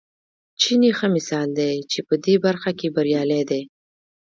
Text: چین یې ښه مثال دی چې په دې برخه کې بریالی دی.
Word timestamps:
چین 0.61 0.79
یې 0.87 0.93
ښه 0.97 1.07
مثال 1.15 1.47
دی 1.59 1.73
چې 1.91 1.99
په 2.07 2.13
دې 2.25 2.35
برخه 2.45 2.71
کې 2.79 2.93
بریالی 2.95 3.43
دی. 3.49 3.61